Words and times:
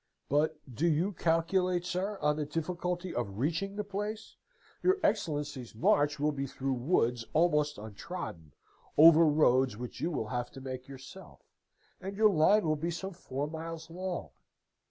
But 0.29 0.57
do 0.67 0.87
you 0.87 1.11
calculate, 1.11 1.85
sir, 1.85 2.17
on 2.23 2.35
the 2.37 2.45
difficulty 2.47 3.13
of 3.13 3.37
reaching 3.37 3.75
the 3.75 3.83
place? 3.83 4.35
Your 4.81 4.97
Excellency's 5.03 5.75
march 5.75 6.19
will 6.19 6.31
be 6.31 6.47
through 6.47 6.73
woods 6.73 7.23
almost 7.33 7.77
untrodden, 7.77 8.53
over 8.97 9.23
roads 9.23 9.77
which 9.77 10.01
you 10.01 10.09
will 10.09 10.29
have 10.29 10.49
to 10.53 10.59
make 10.59 10.87
yourself, 10.87 11.41
and 12.01 12.17
your 12.17 12.31
line 12.31 12.63
will 12.65 12.75
be 12.75 12.89
some 12.89 13.13
four 13.13 13.45
miles 13.47 13.91
long. 13.91 14.31